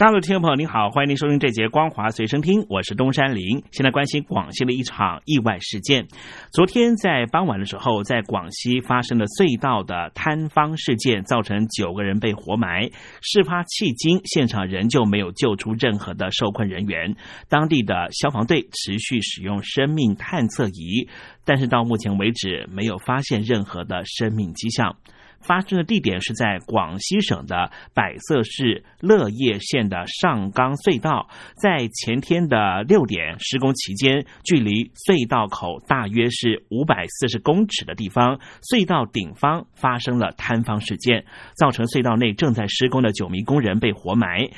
[0.00, 3.62] 大陆听众朋友，您好，欢迎您收听这节《光华随身听》，我是东山林。
[3.70, 6.08] 现在关心广西的一场意外事件。
[6.54, 12.88] 昨天在傍晚的时候，在广西发生了隧道的坍方事件，造成九个人被活埋。
[13.20, 17.14] 事发迄今，现场仍旧没有救出任何的受困人员。
[17.50, 21.10] 当地的消防队持续使用生命探测仪，
[21.44, 24.96] 但是到目前为止，没有发现任何的生命迹象。
[25.40, 41.24] 发生的地点是在广西省的百色市乐业县的上冈隧道，在前天的六点施工期间，距离隧道口大约是五百四十公尺的地方，隧道顶方发生了坍方事件，
[41.56, 44.48] 造成隧道内正在施工的九名工人被活埋。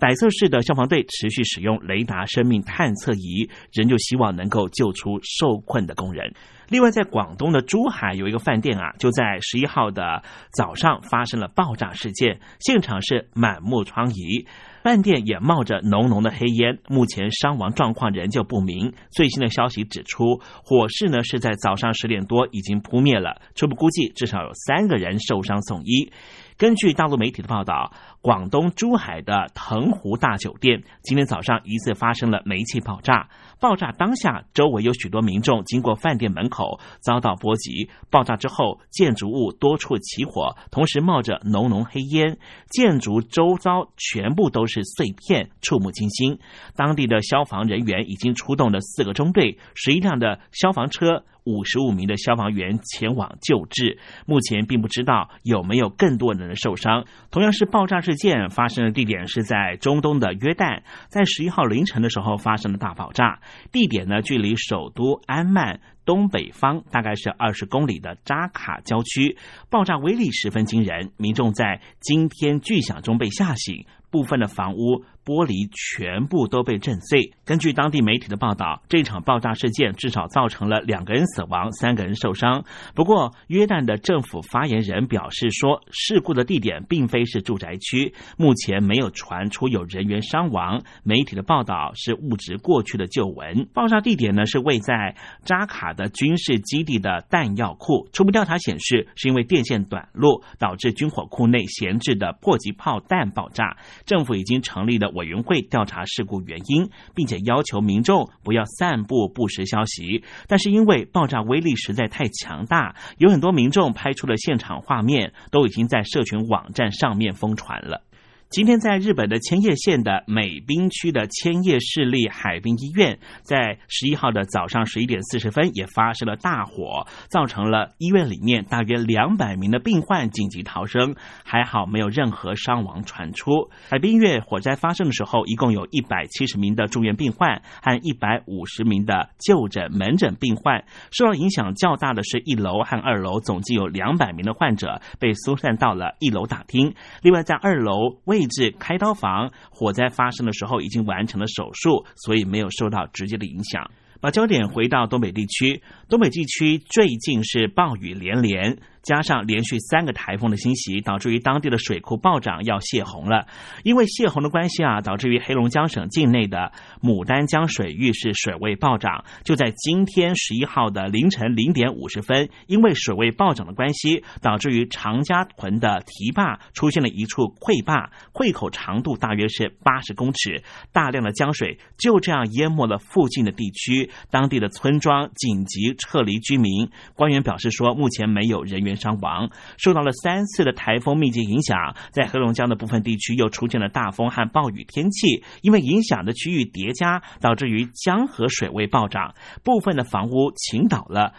[0.00, 6.32] 百色市的消防队持续使用雷达生命探测仪，仍旧希望能够救出受困的工人。
[6.68, 14.46] 另外，在广东的珠海有一个饭店啊，就在十一号的早上发生了爆炸事件，现场是满目疮痍，
[14.82, 18.92] 饭店也冒着浓浓的黑烟，目前伤亡状况仍旧不明。
[19.10, 26.12] 最新的消息指出，火势呢是在早上十点多已经扑灭了，初步估计至少有三个人受伤送医。
[26.58, 33.28] 根据大陆媒体的报道，广东珠海的腾湖大酒店今天早上疑似发生了煤气爆炸。
[33.60, 37.90] 爆炸当下，周围有许多民众经过饭店门口遭到波及。
[38.10, 42.38] 爆炸之后，建筑物多处起火，同时冒着浓浓黑烟，
[42.70, 46.38] 建筑周遭全部都是碎片，触目惊心。
[46.76, 51.24] 当地的消防人员已经出动了四个中队、十一辆的消防车。
[51.44, 57.06] 五十五名的消防员前往救治，目前并不知道有没有更多人受伤。
[57.30, 69.36] 同样是爆炸事件发生的地点是在中东的约旦，在十一号凌晨的时候发生了大爆炸，地点呢距离首都安曼东北方大概是二十公里的扎卡郊区，
[69.68, 75.04] 爆炸威力十分惊人，民众在惊天巨响中被吓醒，部分的房屋。
[75.28, 77.34] 玻璃全部都被震碎。
[77.44, 82.64] 根据当地媒体的报道，这场爆炸事件至少造成了两个人死亡，三个人受伤。
[82.94, 90.80] 不过，约旦的政府发言人表示说，事故的地点并非是住宅区，目前没有传出有人员伤亡。
[91.02, 93.68] 媒体的报道是误植过去的旧闻。
[93.74, 95.14] 爆炸地点呢是位在
[95.44, 98.08] 扎卡的军事基地的弹药库。
[98.14, 103.76] 初步调查显示，是因为电线短路导致军火库内闲置的迫击炮弹爆炸。
[104.06, 105.12] 政府已经成立了。
[105.18, 110.24] 委员会调查事故原因，并且要求民众不要散布不实消息。
[110.46, 118.04] 但是因为爆炸威力实在太强大，有很多民众拍出了现场画面，都已经在社群网站上面疯传了。
[118.50, 131.14] 今天，在日本的千叶县的美滨区的千叶市立海滨医院，在十一号的早上十一点四十分也发生了大火，造成了医院里面大约两百名的病患紧急逃生，
[131.44, 133.68] 还好没有任何伤亡传出。
[133.90, 146.94] 海滨医院火灾发生的时候，一共有一百七十名的住院病患和一百五十名的就诊门诊病患，受到影响较大的是一楼和二楼，总计有两百名的患者被疏散到了一楼大厅。
[147.20, 153.90] 另外，在二楼为位置开刀房，火灾发生的时候已经完成了手术，所以没有受到直接的影响。
[154.20, 158.78] 把焦点回到东北地区，东北地区最近是暴雨连连。
[159.08, 163.46] 加上连续三个台风的侵袭，导致于当地的水库暴涨，要泄洪了。
[163.82, 169.24] 因为泄洪的关系啊，导致于黑龙江省境内的牡丹江水域是水位暴涨。
[169.44, 180.62] 就在今天十一号的凌晨零点五十分，因为水位暴涨的关系，导致于常家屯的堤坝出现了一处溃坝，溃口长度大约是八十公尺，
[180.92, 186.90] 大量的江水就这样淹没了附近的地区，当地的村庄紧急撤离居民。
[187.14, 188.97] 官员表示说，目前没有人员。
[188.98, 201.32] 伤亡受到了三次的台风密集影响，在黑龙江的部分地区又出现了大风和暴雨天气，因为影响的区域叠加，导致于江河水位暴涨，部分的房屋倾倒了，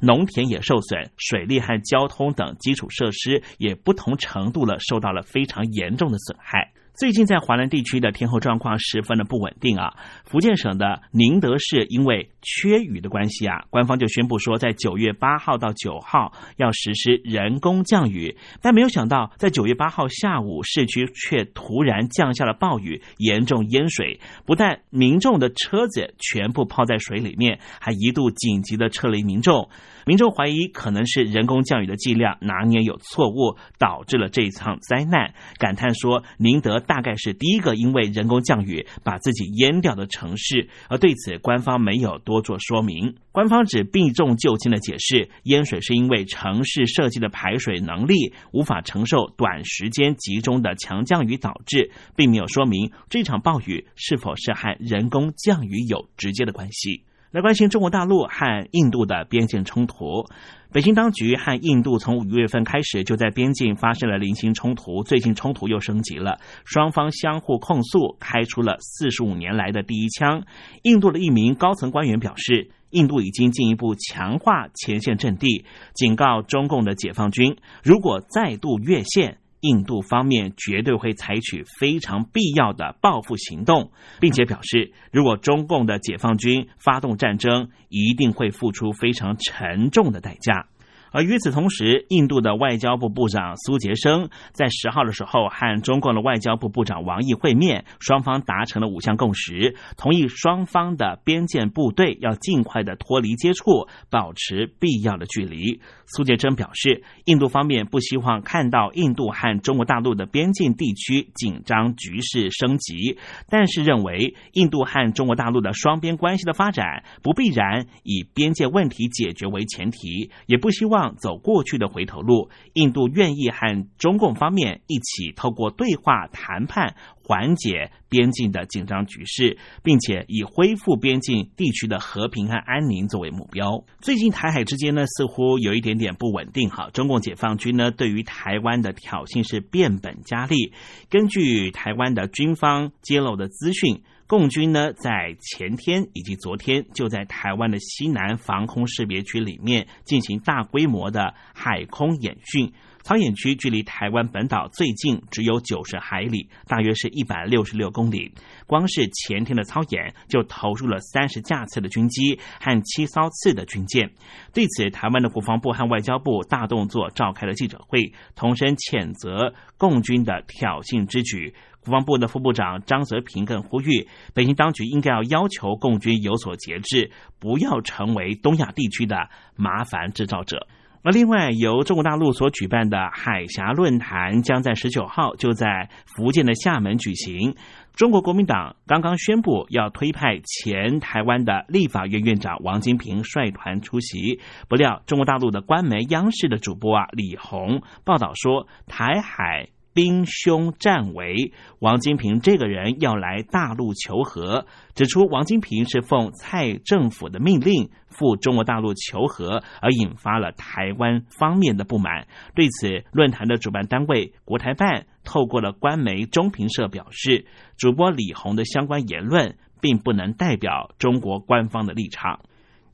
[0.00, 6.72] 农田也受损，水利和交通等基础设施也不同程度的受到了非常严重的损害。
[6.98, 9.92] 最近在华南地区的天候状况十分的不稳定啊！
[10.24, 29.68] 福建省的宁德市因为缺雨的关系啊，官方就宣布说，在九月八号到九号要实施人工降雨，但没有想到，在九月八号下午，市区却突然降下了暴雨，严重淹水，不但民众的车子全部泡在水里面，还一度紧急的撤离民众。
[30.06, 43.14] 民众怀疑可能是人工降雨的剂量拿捏有错误，导致了这一场灾难，感叹说：“宁德大概是第一个因为人工降雨把自己淹掉的城市。”而对此，官方没有多多做说明。
[43.32, 57.04] 官方只避重就轻的解释，淹水是因为城市设计的排水能力无法承受短时间集中的强降雨导致，并没有说明这场暴雨是否是和人工降雨有直接的关系。
[57.36, 60.24] 来关心中国大陆和印度的边境冲突。
[60.72, 70.44] 北京当局和印度从五月份开始就在边境发生了零星冲突，最近冲突又升级了，双方相互控诉，开出了四十五年来的第一枪。
[70.84, 79.36] 印度的一名高层官员表示，印度已经进一步强化前线阵地，警告中共的解放军，如果再度越线。
[79.66, 83.90] 印度方面绝对会采取非常必要的报复行动，
[84.20, 90.68] 并且表示，如果中共的解放军发动战争，一定会付出非常沉重的代价。
[91.12, 105.80] 而与此同时，印度的外交部部长苏杰生在十号的时候和中共的外交部部长王毅会面，双方达成了五项共识，同意双方的边界部队要尽快的脱离接触，保持必要的距离。
[106.04, 113.18] 苏杰生表示，印度方面不希望看到印度和中国大陆的边境地区紧张局势升级，
[113.48, 121.05] 但是认为印度和中国大陆的双边关系的发展不必然以边界问题解决为前提，也不希望。
[121.14, 133.84] 走过去的回头路，印度愿意和中共方面一起透过对话谈判缓解边境的紧张局势，并且以恢复边境地区的和平和安宁作为目标。
[134.00, 136.70] 最近台海之间呢，似乎有一点点不稳定。
[136.70, 140.72] 哈，中共解放军呢对于台湾的挑衅是变本加厉。
[141.08, 144.02] 根据台湾的军方揭露的资讯。
[144.26, 152.72] 共军呢，在前天以及昨天，就在台湾的西南防空识别区里面进行大规模的海空演训。
[153.06, 158.32] 操演区距离台湾本岛最近只有九十海里，大约是一百六十六公里。
[158.66, 164.10] 光是前天的操演，就投入了三十架次的军机和七艘次的军舰。
[164.52, 171.54] 对此，台湾的国防部和外交部大动作召开了记者会，同声谴责共军的挑衅之举。
[171.84, 180.66] 国防部的副部长张泽平更呼吁，北京当局应该要要求共军有所节制，不要成为东亚地区的麻烦制造者。
[181.06, 187.54] 而另外，由中国大陆所举办的海峡论坛将在十九号就在福建的厦门举行。
[187.94, 199.75] 中国国民党刚刚宣布要推派前台湾的立法院院长王金平率团出席，不料中国大陆的官媒央视的主播啊李红报道说，台海。
[199.96, 212.26] 兵凶战危，王金平这个人要来大陆求和，指出王金平是奉蔡政府的命令赴中国大陆求和，而引发了台湾方面的不满。
[212.54, 217.46] 对此，论坛的主办单位国台办透过了官媒中评社表示，
[217.78, 222.40] 主播李红的相关言论并不能代表中国官方的立场。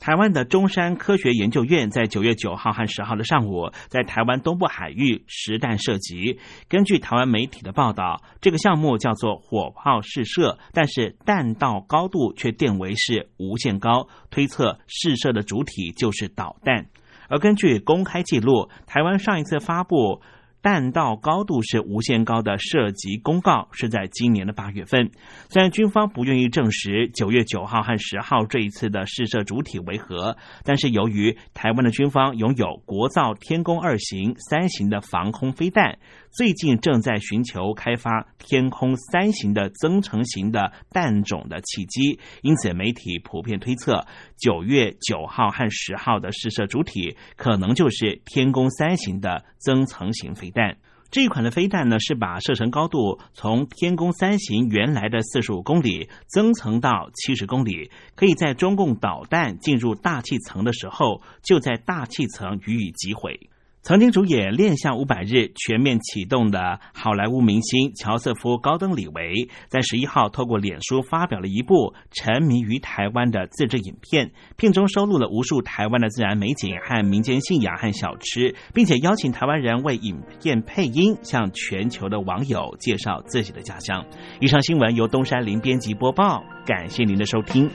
[0.02, 6.40] 台湾的中山科学研究院在九月九号和十号的上午，在台湾东部海域实弹射击。
[6.68, 16.86] 根据台湾媒体的报道，这个项目叫做火炮试射，但是弹道高度却定为是无限高，推测试射的主体就是导弹。
[17.28, 20.20] 而根据公开记录，台湾上一次发布。
[20.62, 25.10] 弹道高度是无限高的涉及公告是在今年的八月份，
[25.50, 35.98] 虽然军方不愿意证实九月九号和十号这一次的试射主体为何，但是由于台湾的军方拥有国造天宫二型、三型的防空飞弹。
[36.30, 44.06] 最近正在寻求开发天空三型的增程型的弹种的契机，因此媒体普遍推测，
[44.38, 50.76] 九月九号和十号的试射主体可能就是天宫三型的增程型飞但。
[51.10, 63.50] 这一款的飞弹呢，是把射程高度从天宫三型原来的四十五公里增程到七十公里，可以在中共导弹进入大气层的时候，就在大气层予以击毁。
[63.82, 84.06] 曾经主演《恋向五百日》全面启动的好莱坞明星乔瑟夫·高登·李维，在十一号透过脸书发表了一部沉迷于台湾的自制影片，片中收录了无数台湾的自然美景和民间信仰和小吃，并且邀请台湾人为影片配音，向全球的网友介绍自己的家乡。
[84.38, 87.68] 以上新闻由东山林编辑播报，感谢您的收听。